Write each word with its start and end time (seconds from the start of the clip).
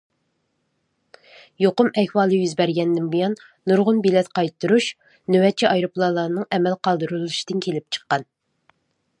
يۇقۇم 1.63 1.91
ئەھۋالى 2.01 2.39
يۈز 2.39 2.55
بەرگەندىن 2.61 3.11
بۇيان، 3.15 3.37
نۇرغۇن 3.73 4.01
بېلەت 4.07 4.31
قايتۇرۇش 4.39 4.89
نۆۋەتچى 5.37 5.71
ئايروپىلانلارنىڭ 5.73 6.49
ئەمەلدىن 6.57 6.83
قالدۇرۇلۇشىدىن 6.89 7.65
كېلىپ 7.69 7.99
چىققان. 7.99 8.27